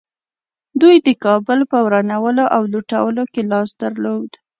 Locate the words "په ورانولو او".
1.71-2.61